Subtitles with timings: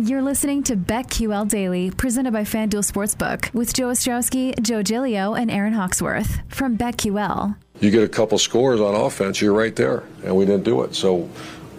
[0.00, 5.50] You're listening to BetQL Daily, presented by FanDuel Sportsbook, with Joe Ostrowski, Joe Gilio, and
[5.50, 7.56] Aaron Hawksworth from BetQL.
[7.80, 10.94] You get a couple scores on offense, you're right there, and we didn't do it.
[10.94, 11.22] So,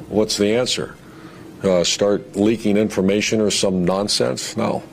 [0.09, 0.97] what's the answer?
[1.64, 4.58] Uh, start leaking information or some nonsense?
[4.58, 4.84] No,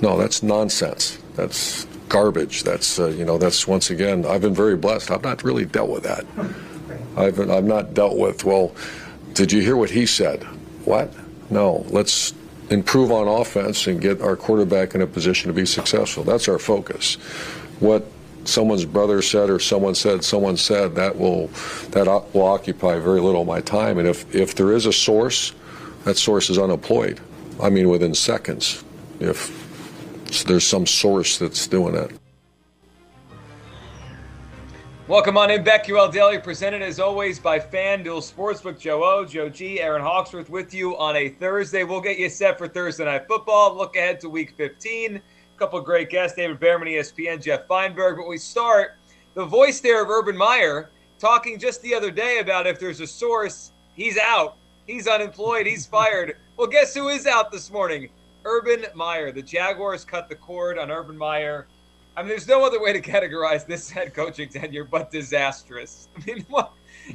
[0.00, 1.18] no, that's nonsense.
[1.34, 2.62] That's garbage.
[2.62, 4.24] That's uh, you know, that's once again.
[4.24, 5.10] I've been very blessed.
[5.10, 6.24] I've not really dealt with that.
[7.14, 8.42] I've I've not dealt with.
[8.42, 8.74] Well,
[9.34, 10.44] did you hear what he said?
[10.86, 11.12] What?
[11.50, 11.84] No.
[11.90, 12.32] Let's
[12.70, 16.24] improve on offense and get our quarterback in a position to be successful.
[16.24, 17.14] That's our focus.
[17.80, 18.06] What
[18.44, 21.48] someone's brother said or someone said someone said that will
[21.90, 25.54] that will occupy very little of my time and if if there is a source
[26.04, 27.20] that source is unemployed
[27.62, 28.84] i mean within seconds
[29.18, 29.50] if
[30.46, 32.12] there's some source that's doing it
[35.06, 38.78] Welcome on in, BetQL Daily, presented as always by FanDuel Sportsbook.
[38.78, 41.84] Joe O, Joe G, Aaron Hawksworth with you on a Thursday.
[41.84, 43.76] We'll get you set for Thursday Night Football.
[43.76, 45.16] Look ahead to Week 15.
[45.16, 48.16] A couple great guests, David Behrman, ESPN, Jeff Feinberg.
[48.16, 48.96] But we start,
[49.34, 50.88] the voice there of Urban Meyer
[51.18, 54.56] talking just the other day about if there's a source, he's out.
[54.86, 55.66] He's unemployed.
[55.66, 56.38] He's fired.
[56.56, 58.08] Well, guess who is out this morning?
[58.46, 59.32] Urban Meyer.
[59.32, 61.66] The Jaguars cut the cord on Urban Meyer
[62.16, 66.08] I mean, there's no other way to categorize this head coaching tenure but disastrous.
[66.16, 66.72] I mean, what?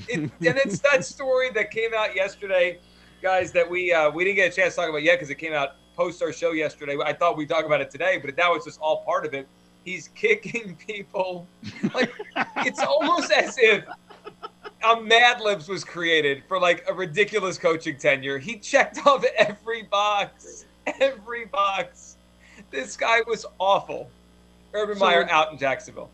[0.08, 2.80] It, and it's that story that came out yesterday,
[3.22, 5.36] guys, that we uh, we didn't get a chance to talk about yet because it
[5.36, 6.98] came out post our show yesterday.
[7.04, 9.48] I thought we'd talk about it today, but now it's just all part of it.
[9.86, 11.48] He's kicking people.
[11.94, 12.12] Like
[12.58, 13.86] it's almost as if
[14.84, 18.38] a Mad Libs was created for like a ridiculous coaching tenure.
[18.38, 20.66] He checked off every box,
[21.00, 22.18] every box.
[22.72, 24.10] This guy was awful.
[24.74, 26.09] Urban so Meyer out in Jacksonville.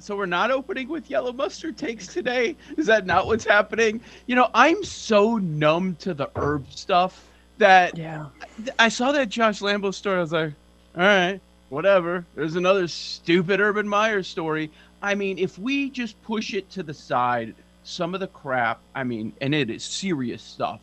[0.00, 2.56] So we're not opening with yellow mustard takes today.
[2.76, 4.00] Is that not what's happening?
[4.26, 7.24] You know, I'm so numb to the Urb stuff
[7.58, 8.26] that yeah.
[8.78, 10.18] I saw that Josh Lambo story.
[10.18, 10.52] I was like,
[10.96, 12.24] all right, whatever.
[12.36, 14.70] There's another stupid Urban Meyer story.
[15.02, 19.04] I mean, if we just push it to the side, some of the crap, I
[19.04, 20.80] mean, and it is serious stuff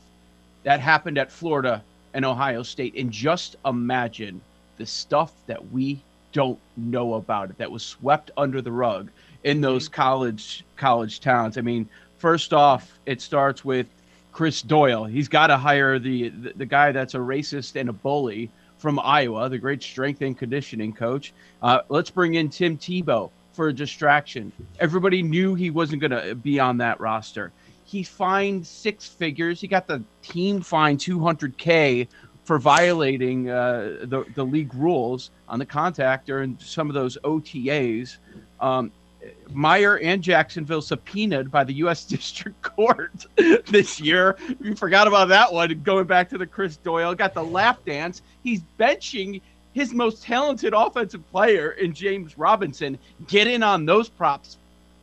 [0.64, 4.42] that happened at Florida and Ohio State, and just imagine
[4.78, 6.02] the stuff that we
[6.36, 9.10] don't know about it that was swept under the rug
[9.46, 10.02] in those mm-hmm.
[10.02, 11.58] college college towns.
[11.58, 11.88] I mean,
[12.18, 13.88] first off, it starts with
[14.34, 15.06] Chris Doyle.
[15.06, 19.00] He's got to hire the, the, the guy that's a racist and a bully from
[19.00, 21.32] Iowa, the great strength and conditioning coach.
[21.64, 24.52] Uh, let's bring in Tim Tebow for a distraction.
[24.82, 27.54] Everybody knew he wasn't going to be on that roster.
[27.86, 29.62] He fined six figures.
[29.62, 32.10] He got the team fined 200k
[32.46, 38.18] for violating uh, the, the league rules on the contact during some of those OTAs.
[38.62, 38.92] Um,
[39.50, 42.06] Meyer and Jacksonville subpoenaed by the U.S.
[42.06, 44.38] District Court this year.
[44.60, 45.82] We forgot about that one.
[45.84, 48.22] Going back to the Chris Doyle, got the lap dance.
[48.44, 49.42] He's benching
[49.74, 52.98] his most talented offensive player in James Robinson.
[53.28, 54.58] Get in on those props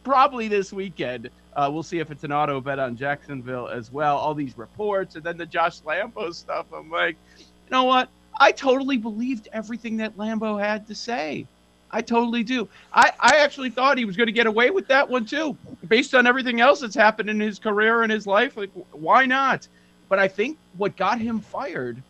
[0.04, 1.28] probably this weekend.
[1.54, 4.16] Uh, we'll see if it's an auto bet on Jacksonville as well.
[4.16, 6.66] All these reports and then the Josh Lambo stuff.
[6.74, 8.08] I'm like, you know what?
[8.38, 11.46] I totally believed everything that Lambo had to say.
[11.90, 12.68] I totally do.
[12.92, 15.56] I, I actually thought he was going to get away with that one too,
[15.86, 18.56] based on everything else that's happened in his career and his life.
[18.56, 19.68] Like, why not?
[20.08, 22.02] But I think what got him fired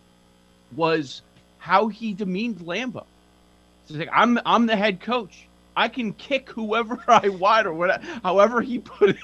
[0.77, 1.23] was
[1.59, 3.05] how he demeaned Lambo.
[3.87, 5.49] So like, I'm I'm the head coach.
[5.77, 9.17] I can kick whoever I want or whatever, however he put it.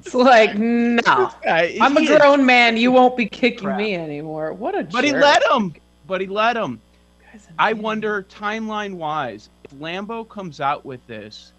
[0.00, 1.32] it's like, no,
[1.80, 2.46] I'm a grown is.
[2.46, 2.76] man.
[2.76, 3.78] You won't be kicking Crap.
[3.78, 4.52] me anymore.
[4.52, 5.04] What a But jerk.
[5.04, 5.74] he let him.
[6.06, 6.82] But he let him.
[7.58, 11.52] I wonder, timeline wise, if Lambo comes out with this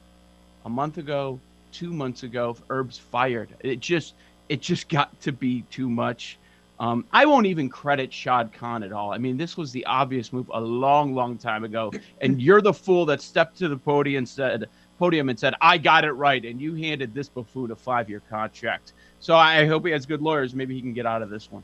[0.65, 1.39] a month ago,
[1.71, 4.15] two months ago, if Urb's fired, it just
[4.49, 6.39] it just got to be too much.
[6.79, 9.13] Um, I won't even credit Shad Khan at all.
[9.13, 11.91] I mean, this was the obvious move a long, long time ago,
[12.21, 14.67] and you're the fool that stepped to the podium and said,
[14.99, 18.91] "Podium and said I got it right," and you handed this buffoon a five-year contract.
[19.21, 20.53] So I hope he has good lawyers.
[20.53, 21.63] Maybe he can get out of this one.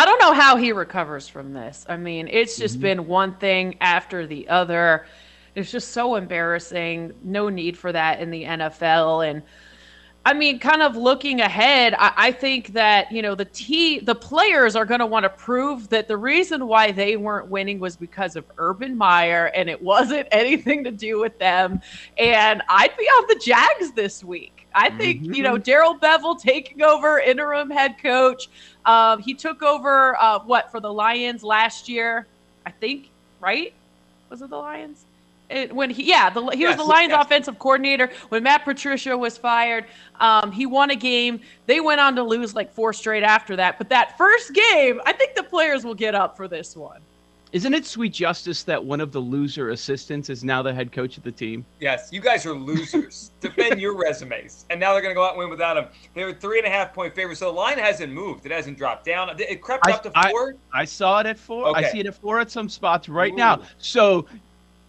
[0.00, 1.84] I don't know how he recovers from this.
[1.86, 2.82] I mean, it's just mm-hmm.
[2.82, 5.06] been one thing after the other.
[5.54, 7.12] It's just so embarrassing.
[7.22, 9.28] No need for that in the NFL.
[9.28, 9.42] And
[10.24, 14.14] I mean, kind of looking ahead, I, I think that you know the t the
[14.14, 17.96] players are going to want to prove that the reason why they weren't winning was
[17.96, 21.80] because of Urban Meyer, and it wasn't anything to do with them.
[22.18, 24.66] And I'd be on the Jags this week.
[24.74, 25.34] I think mm-hmm.
[25.34, 28.48] you know Darrell Bevell taking over interim head coach.
[28.84, 32.26] Um, he took over uh, what for the Lions last year,
[32.66, 33.08] I think.
[33.40, 33.72] Right?
[34.28, 35.06] Was it the Lions?
[35.50, 37.24] It, when he yeah the, he yes, was the Lions yes.
[37.24, 39.86] offensive coordinator when Matt Patricia was fired.
[40.20, 41.40] Um, he won a game.
[41.66, 43.78] They went on to lose like four straight after that.
[43.78, 47.00] But that first game, I think the players will get up for this one.
[47.52, 51.16] Isn't it sweet justice that one of the loser assistants is now the head coach
[51.16, 51.64] of the team?
[51.80, 53.32] Yes, you guys are losers.
[53.40, 54.66] Defend your resumes.
[54.70, 55.86] And now they're going to go out and win without him.
[56.14, 57.40] They were three and a half point favorites.
[57.40, 58.46] So the line hasn't moved.
[58.46, 59.30] It hasn't dropped down.
[59.40, 60.54] It crept I, up to four.
[60.72, 61.66] I, I, saw it at four.
[61.68, 61.86] Okay.
[61.86, 63.36] I see it at four at some spots right Ooh.
[63.36, 63.62] now.
[63.78, 64.38] So that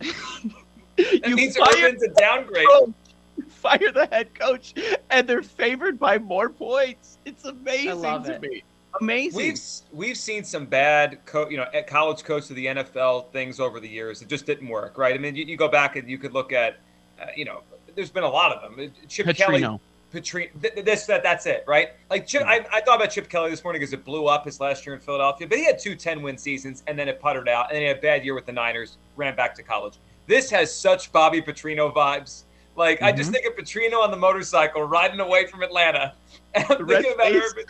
[0.97, 2.67] you means Urban's a downgrade.
[3.47, 4.73] Fire the head coach,
[5.09, 7.17] and they're favored by more points.
[7.25, 8.41] It's amazing to it.
[8.41, 8.63] me.
[8.99, 9.37] Amazing.
[9.37, 9.61] We've
[9.91, 13.87] we've seen some bad, co- you know, college coach to the NFL things over the
[13.87, 14.21] years.
[14.21, 15.15] It just didn't work, right?
[15.15, 16.77] I mean, you, you go back and you could look at,
[17.21, 17.61] uh, you know,
[17.95, 18.91] there's been a lot of them.
[19.07, 19.59] Chip Petrino.
[19.59, 19.79] Kelly.
[20.13, 20.49] Petrino,
[20.85, 21.89] this, that, that's it, right?
[22.09, 24.59] Like Chip, I, I, thought about Chip Kelly this morning because it blew up his
[24.59, 27.47] last year in Philadelphia, but he had two 10 win seasons and then it puttered
[27.47, 29.95] out, and then he had a bad year with the Niners, ran back to college.
[30.27, 32.43] This has such Bobby Petrino vibes.
[32.75, 33.05] Like mm-hmm.
[33.05, 33.43] I just mm-hmm.
[33.43, 36.13] think of Petrino on the motorcycle riding away from Atlanta.
[36.53, 37.63] And I'm thinking about Urban.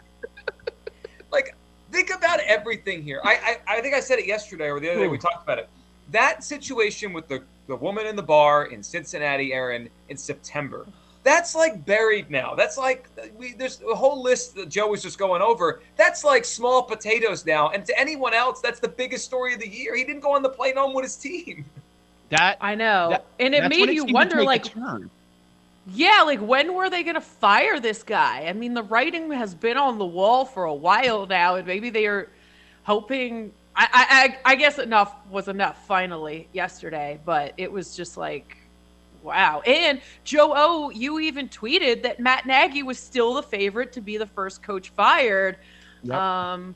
[1.32, 1.56] like
[1.92, 3.22] think about everything here.
[3.24, 5.60] I, I, I think I said it yesterday or the other day we talked about
[5.60, 5.70] it.
[6.10, 10.88] That situation with the the woman in the bar in Cincinnati, Aaron, in September.
[11.24, 12.56] That's like buried now.
[12.56, 13.08] That's like
[13.38, 15.82] we there's a whole list that Joe was just going over.
[15.96, 17.70] That's like small potatoes now.
[17.70, 19.96] And to anyone else, that's the biggest story of the year.
[19.96, 21.66] He didn't go on the plane home with his team.
[22.30, 24.74] That I know, that, and it made you wonder, like,
[25.88, 28.46] yeah, like when were they going to fire this guy?
[28.48, 31.90] I mean, the writing has been on the wall for a while now, and maybe
[31.90, 32.30] they are
[32.84, 33.52] hoping.
[33.76, 38.58] I, I, I guess enough was enough finally yesterday, but it was just like,
[39.24, 39.62] wow.
[39.62, 44.18] And Joe O, you even tweeted that Matt Nagy was still the favorite to be
[44.18, 45.58] the first coach fired.
[46.04, 46.16] Yep.
[46.16, 46.76] Um,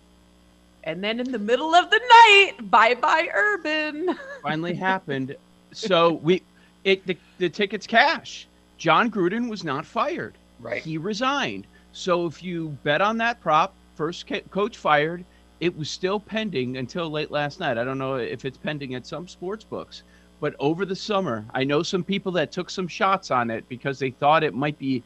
[0.84, 4.16] and then in the middle of the night, bye bye Urban.
[4.44, 5.36] Finally happened.
[5.72, 6.42] So we,
[6.84, 8.48] it the, the tickets cash.
[8.78, 10.36] Jon Gruden was not fired.
[10.60, 10.82] Right.
[10.82, 11.66] He resigned.
[11.92, 15.24] So if you bet on that prop, first ca- coach fired,
[15.60, 17.78] it was still pending until late last night.
[17.78, 20.04] I don't know if it's pending at some sports books,
[20.46, 23.98] but over the summer, I know some people that took some shots on it because
[23.98, 25.02] they thought it might be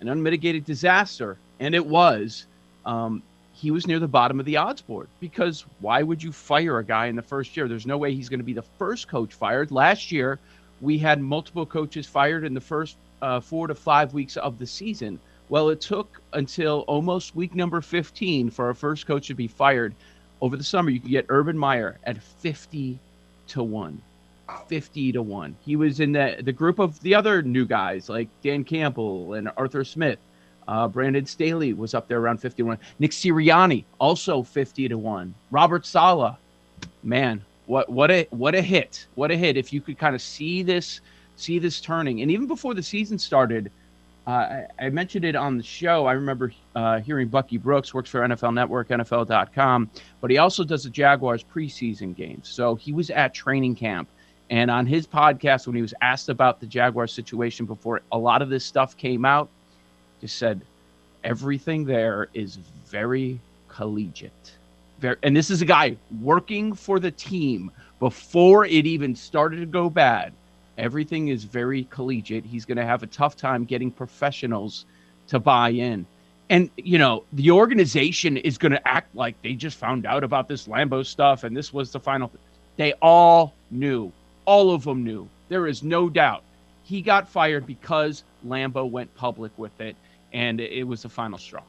[0.00, 2.46] an unmitigated disaster, and it was.
[2.86, 3.22] Um,
[3.52, 6.84] he was near the bottom of the odds board because why would you fire a
[6.84, 7.68] guy in the first year?
[7.68, 9.70] There's no way he's going to be the first coach fired.
[9.70, 10.38] Last year,
[10.80, 14.66] we had multiple coaches fired in the first uh, four to five weeks of the
[14.66, 15.20] season.
[15.50, 19.94] Well, it took until almost week number 15 for our first coach to be fired.
[20.40, 22.98] Over the summer, you could get Urban Meyer at 50
[23.48, 24.00] to 1.
[24.68, 25.56] 50 to 1.
[25.64, 29.50] He was in the, the group of the other new guys like Dan Campbell and
[29.56, 30.18] Arthur Smith.
[30.68, 32.78] Uh, Brandon Staley was up there around 51.
[32.98, 35.34] Nick Sirianni also 50 to 1.
[35.50, 36.36] Robert Saleh,
[37.02, 39.06] man, what what a what a hit.
[39.14, 39.56] What a hit.
[39.56, 41.00] If you could kind of see this
[41.36, 42.22] see this turning.
[42.22, 43.70] And even before the season started,
[44.26, 46.06] uh, I, I, mentioned it on the show.
[46.06, 50.84] I remember uh, hearing Bucky Brooks works for NFL Network, NFL.com, but he also does
[50.84, 52.48] the Jaguars preseason games.
[52.48, 54.08] So he was at training camp.
[54.52, 58.42] And on his podcast, when he was asked about the Jaguar situation before a lot
[58.42, 59.48] of this stuff came out,
[60.20, 60.60] just said
[61.24, 62.56] everything there is
[62.86, 63.40] very
[63.70, 64.52] collegiate.
[65.00, 69.64] Very, and this is a guy working for the team before it even started to
[69.64, 70.34] go bad.
[70.76, 72.44] Everything is very collegiate.
[72.44, 74.84] He's going to have a tough time getting professionals
[75.28, 76.04] to buy in.
[76.50, 80.46] And, you know, the organization is going to act like they just found out about
[80.46, 82.30] this Lambo stuff and this was the final.
[82.76, 84.12] They all knew.
[84.44, 85.28] All of them knew.
[85.48, 86.42] There is no doubt.
[86.84, 89.96] He got fired because Lambo went public with it
[90.32, 91.62] and it was the final straw.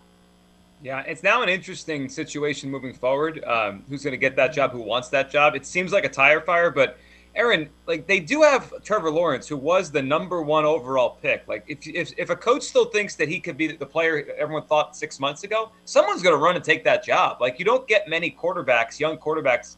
[0.82, 3.44] Yeah, it's now an interesting situation moving forward.
[3.46, 4.72] Um, who's going to get that job?
[4.72, 5.56] Who wants that job?
[5.56, 6.98] It seems like a tire fire, but
[7.36, 11.48] Aaron, like they do have Trevor Lawrence, who was the number one overall pick.
[11.48, 14.64] Like if if, if a coach still thinks that he could be the player everyone
[14.64, 17.42] thought six months ago, someone's going to run and take that job.
[17.42, 19.78] Like you don't get many quarterbacks, young quarterbacks.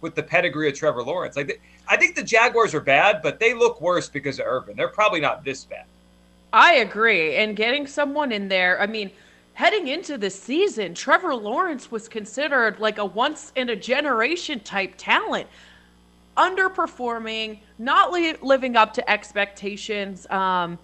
[0.00, 1.36] with the pedigree of Trevor Lawrence.
[1.36, 4.76] Like, I think the Jaguars are bad, but they look worse because of Urban.
[4.76, 5.84] They're probably not this bad.
[6.52, 7.36] I agree.
[7.36, 9.10] And getting someone in there, I mean,
[9.54, 14.94] heading into the season, Trevor Lawrence was considered like a once in a generation type
[14.96, 15.48] talent.
[16.36, 20.26] Underperforming, not li- living up to expectations.
[20.28, 20.78] Um,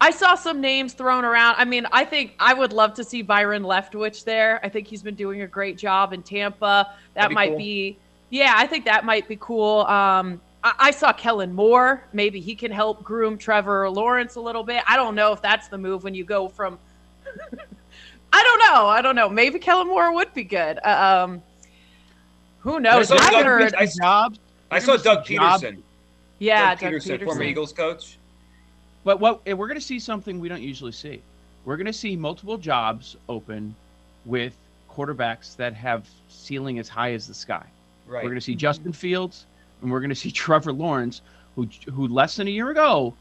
[0.00, 1.56] I saw some names thrown around.
[1.58, 4.58] I mean, I think I would love to see Byron Leftwich there.
[4.64, 6.94] I think he's been doing a great job in Tampa.
[7.14, 7.58] That be might cool.
[7.58, 7.98] be
[8.30, 9.80] yeah, I think that might be cool.
[9.82, 12.04] Um, I-, I saw Kellen Moore.
[12.12, 14.82] Maybe he can help groom Trevor Lawrence a little bit.
[14.86, 16.78] I don't know if that's the move when you go from.
[18.32, 18.86] I don't know.
[18.86, 19.28] I don't know.
[19.28, 20.78] Maybe Kellen Moore would be good.
[20.84, 21.42] Uh, um,
[22.60, 23.10] who knows?
[23.10, 24.38] I, I heard I, jobs.
[24.70, 25.82] I saw Doug Pederson.
[26.38, 28.18] Yeah, Doug, Doug Pederson, Pederson, former Eagles coach.
[29.02, 31.22] But what we're going to see something we don't usually see.
[31.64, 33.74] We're going to see multiple jobs open
[34.24, 34.54] with
[34.90, 37.66] quarterbacks that have ceiling as high as the sky.
[38.10, 38.24] Right.
[38.24, 39.46] We're going to see Justin Fields,
[39.80, 41.22] and we're going to see Trevor Lawrence,
[41.54, 43.14] who who less than a year ago,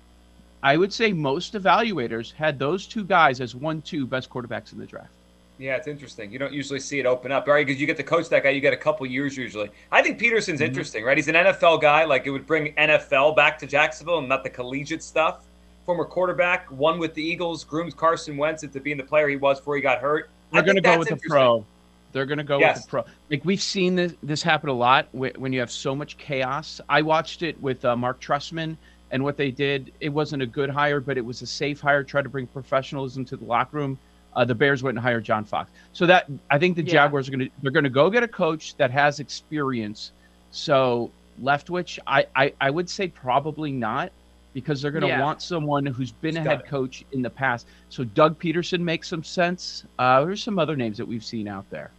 [0.63, 4.79] I would say most evaluators had those two guys as one, two best quarterbacks in
[4.79, 5.12] the draft.
[5.60, 6.31] Yeah, it's interesting.
[6.31, 7.65] You don't usually see it open up, right?
[7.65, 9.69] Because you get to coach that guy, you get a couple years usually.
[9.91, 10.63] I think Pederson's mm-hmm.
[10.63, 11.17] interesting, right?
[11.17, 12.05] He's an NFL guy.
[12.05, 15.43] Like it would bring NFL back to Jacksonville and not the collegiate stuff.
[15.86, 19.60] Former quarterback, won with the Eagles, groomed Carson Wentz into being the player he was
[19.60, 20.29] before he got hurt.
[20.51, 21.65] We're going to go with the pro.
[22.12, 22.78] They're going to go yes.
[22.78, 23.04] with the pro.
[23.30, 26.82] Like we've seen this this happen a lot when you have so much chaos.
[26.89, 28.78] I watched it with uh, Marc Trestman,
[29.12, 32.04] and what they did, it wasn't a good hire, but it was a safe hire.
[32.04, 33.98] Try to bring professionalism to the locker room.
[34.36, 35.72] Uh, the Bears went and hired John Fox.
[35.94, 36.94] So that I think the yeah.
[36.94, 40.12] Jaguars are going to they're going to go get a coach that has experience.
[40.51, 41.12] So
[41.42, 44.12] Leftwich, I I, I would say probably not
[44.54, 45.22] because they're going to yeah.
[45.22, 47.68] want someone who's been a head coach in the past.
[47.89, 49.84] So Doug Pederson makes some sense.
[49.98, 51.92] Uh, there's some other names that we've seen out there.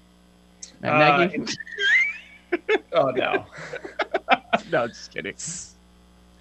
[0.83, 1.29] Uh,
[2.93, 3.47] oh no.
[4.71, 5.35] no, just kidding.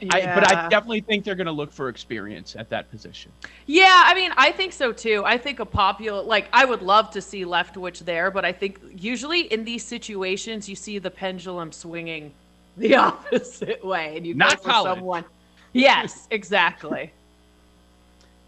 [0.01, 0.15] Yeah.
[0.15, 3.31] I, but I definitely think they're going to look for experience at that position.
[3.65, 5.23] Yeah, I mean, I think so too.
[5.25, 8.79] I think a popular, like, I would love to see Leftwich there, but I think
[8.95, 12.31] usually in these situations, you see the pendulum swinging
[12.77, 14.97] the opposite way, and you Not go for college.
[14.99, 15.25] someone.
[15.73, 17.11] Yes, exactly.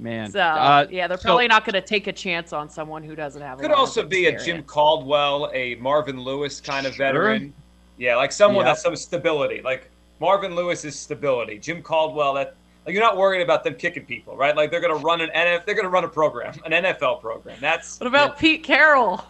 [0.02, 0.32] Man.
[0.32, 3.16] So uh, yeah, they're probably so, not going to take a chance on someone who
[3.16, 3.60] doesn't have.
[3.60, 7.06] A could also be a Jim Caldwell, a Marvin Lewis kind of sure.
[7.06, 7.54] veteran.
[8.00, 8.72] Yeah, like someone yep.
[8.72, 9.62] that's some stability.
[9.62, 11.60] Like Marvin Lewis is stability.
[11.60, 12.56] Jim Caldwell, that
[12.88, 14.56] like you're not worried about them kicking people, right?
[14.56, 17.22] Like they're going to run an NF, they're going to run a program, an NFL
[17.22, 17.58] program.
[17.62, 18.40] That's what about yeah.
[18.40, 19.24] Pete Carroll?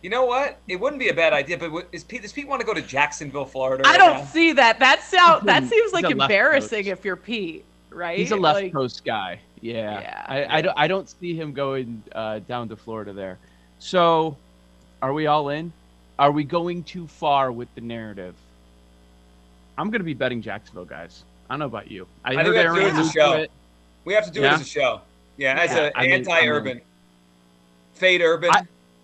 [0.00, 0.58] You know what?
[0.66, 2.80] It wouldn't be a bad idea, but is Pete, does Pete want to go to
[2.80, 3.82] Jacksonville, Florida?
[3.82, 4.24] Right I don't now?
[4.24, 4.78] see that.
[4.78, 8.18] That sound that seems like embarrassing if you're Pete right?
[8.18, 9.40] He's a left like, coast guy.
[9.60, 10.00] Yeah.
[10.00, 10.46] yeah I, yeah.
[10.50, 13.38] I, don't, I don't see him going uh, down to Florida there.
[13.78, 14.36] So,
[15.02, 15.72] are we all in?
[16.18, 18.34] Are we going too far with the narrative?
[19.78, 21.24] I'm going to be betting Jacksonville, guys.
[21.48, 22.06] I don't know about you.
[22.24, 23.32] I, I heard we have to do it as a show.
[23.32, 23.50] It.
[24.04, 24.52] We have to do yeah.
[24.52, 25.00] it as a show.
[25.36, 26.80] Yeah, as an anti-urban.
[27.92, 28.50] Fade urban.
[28.52, 28.62] I,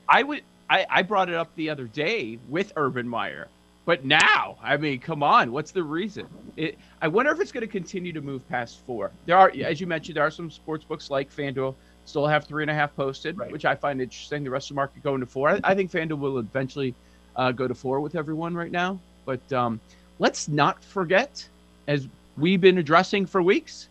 [0.08, 0.42] I would.
[0.70, 3.48] I, I brought it up the other day with Urban Meyer.
[3.84, 6.26] But now, I mean, come on, what's the reason?
[6.56, 9.10] It, I wonder if it's going to continue to move past four.
[9.26, 11.74] There are, as you mentioned, there are some sports books like FanDuel
[12.04, 13.50] still have three and a half posted, right.
[13.50, 14.44] which I find interesting.
[14.44, 15.50] The rest of the market going to four.
[15.50, 16.94] I, I think FanDuel will eventually
[17.34, 19.00] uh, go to four with everyone right now.
[19.24, 19.80] But um,
[20.18, 21.48] let's not forget,
[21.88, 23.88] as we've been addressing for weeks,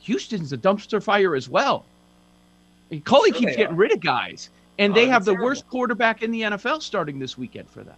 [0.00, 1.84] Houston's a dumpster fire as well.
[3.04, 5.46] Culley sure keeps getting rid of guys, and oh, they have the terrible.
[5.46, 7.96] worst quarterback in the NFL starting this weekend for them.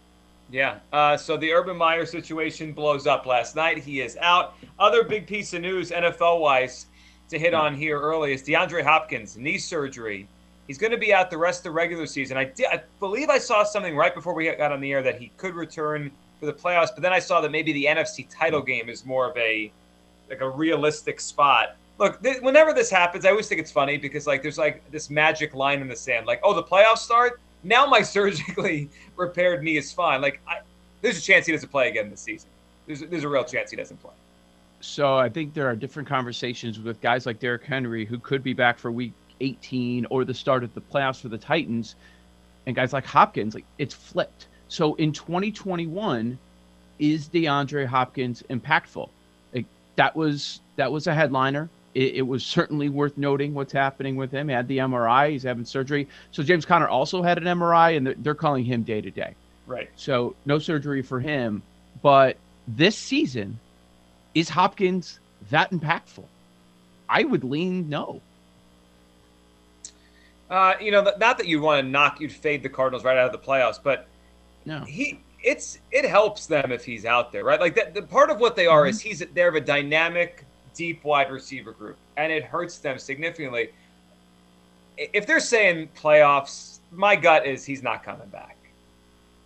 [0.51, 0.79] Yeah.
[0.93, 3.79] Uh, so the Urban Meyer situation blows up last night.
[3.79, 4.55] He is out.
[4.79, 6.87] Other big piece of news, NFL wise,
[7.31, 10.29] to hit on here early is DeAndre Hopkins knee surgery.
[10.67, 12.37] He's going to be out the rest of the regular season.
[12.37, 15.21] I, did, I believe I saw something right before we got on the air that
[15.21, 16.11] he could return
[16.41, 19.31] for the playoffs, but then I saw that maybe the NFC title game is more
[19.31, 19.73] of a
[20.29, 21.77] like a realistic spot.
[21.99, 25.09] Look, th- whenever this happens, I always think it's funny because like there's like this
[25.09, 29.77] magic line in the sand, like oh the playoffs start now, my surgically repaired knee
[29.77, 30.21] is fine.
[30.21, 30.61] Like I,
[31.03, 32.49] there's a chance he doesn't play again this season.
[32.87, 34.13] There's there's a real chance he doesn't play.
[34.81, 38.53] So I think there are different conversations with guys like Derrick Henry who could be
[38.53, 41.97] back for week 18 or the start of the playoffs for the Titans,
[42.67, 43.55] and guys like Hopkins.
[43.55, 44.47] Like it's flipped.
[44.69, 46.39] So in 2021,
[46.99, 49.09] is DeAndre Hopkins impactful?
[49.55, 51.69] Like that was that was a headliner.
[51.97, 54.49] It, it, was certainly worth noting what's happening with him.
[54.49, 55.31] He had the MRI.
[55.31, 56.09] He's having surgery.
[56.31, 59.35] So James Conner also had an MRI, and they're, they're calling him day to day.
[59.67, 59.89] Right.
[59.97, 61.63] So no surgery for him.
[62.03, 62.37] But
[62.69, 63.59] this season,
[64.35, 66.25] is Hopkins that impactful?
[67.09, 68.21] I would lean no.
[70.51, 73.27] Uh, you know, not that you want to knock, you'd fade the Cardinals right out
[73.27, 74.07] of the playoffs, but
[74.65, 77.61] no, he it's it helps them if he's out there, right?
[77.61, 77.95] Like that.
[77.95, 78.91] The part of what they are mm-hmm.
[78.91, 80.45] is he's they have a dynamic,
[80.77, 83.71] deep wide receiver group, and it hurts them significantly.
[84.99, 88.57] If they're saying playoffs, my gut is he's not coming back,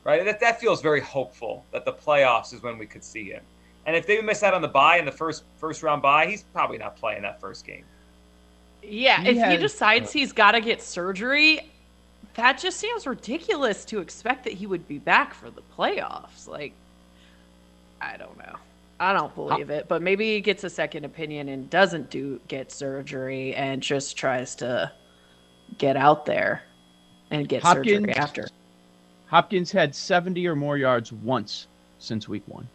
[0.04, 0.24] right?
[0.24, 3.42] That that feels very hopeful that the playoffs is when we could see him.
[3.86, 6.42] And if they miss out on the bye in the first first round bye, he's
[6.42, 7.84] probably not playing that first game.
[8.82, 11.70] Yeah, he if has, he decides he's got to get surgery,
[12.34, 16.46] that just seems ridiculous to expect that he would be back for the playoffs.
[16.46, 16.72] Like,
[18.00, 18.56] I don't know.
[19.00, 22.70] I don't believe it, but maybe he gets a second opinion and doesn't do get
[22.70, 24.92] surgery and just tries to
[25.78, 26.62] get out there
[27.30, 28.46] and get Hopkins, surgery after.
[29.26, 31.66] Hopkins had 70 or more yards once
[31.98, 32.68] since week one.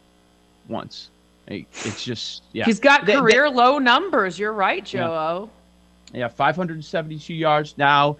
[0.67, 1.12] Once.
[1.48, 2.65] It's just, yeah.
[2.65, 4.39] He's got career low numbers.
[4.39, 5.50] You're right, Joe.
[6.12, 6.22] Yeah.
[6.22, 7.77] yeah, 572 yards.
[7.77, 8.17] Now,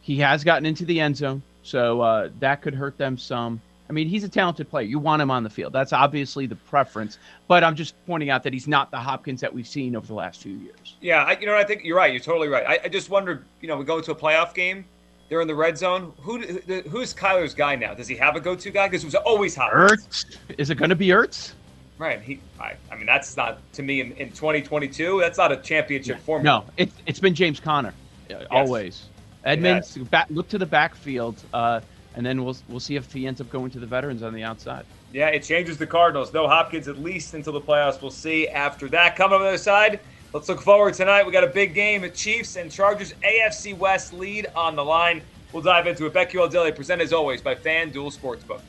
[0.00, 3.60] he has gotten into the end zone, so uh, that could hurt them some.
[3.88, 4.86] I mean, he's a talented player.
[4.86, 5.72] You want him on the field.
[5.72, 7.18] That's obviously the preference.
[7.48, 10.14] But I'm just pointing out that he's not the Hopkins that we've seen over the
[10.14, 10.96] last few years.
[11.00, 12.12] Yeah, I, you know, I think you're right.
[12.12, 12.64] You're totally right.
[12.66, 14.84] I, I just wondered, you know, we go into a playoff game.
[15.28, 16.12] They're in the red zone.
[16.20, 17.94] Who who's Kyler's guy now?
[17.94, 18.86] Does he have a go-to guy?
[18.86, 20.04] Because it was always Hopkins.
[20.04, 20.36] Ertz.
[20.58, 21.52] Is it going to be Ertz?
[21.96, 22.20] Right.
[22.20, 22.40] He.
[22.60, 25.20] I, I mean, that's not to me in, in 2022.
[25.20, 26.22] That's not a championship yeah.
[26.22, 26.64] formula.
[26.66, 27.94] No, it, it's been James Conner,
[28.28, 28.46] yes.
[28.50, 29.04] always.
[29.44, 31.42] Edmonds, back, look to the backfield.
[31.52, 31.80] Uh,
[32.14, 34.42] and then we'll we'll see if he ends up going to the veterans on the
[34.42, 34.84] outside.
[35.12, 36.32] Yeah, it changes the Cardinals.
[36.32, 38.00] No Hopkins at least until the playoffs.
[38.00, 39.16] We'll see after that.
[39.16, 40.00] Coming on the other side,
[40.32, 41.26] let's look forward tonight.
[41.26, 42.10] We got a big game.
[42.12, 45.22] Chiefs and Chargers AFC West lead on the line.
[45.52, 46.14] We'll dive into it.
[46.14, 48.62] BetQL Daily, presented as always by FanDuel Sportsbook.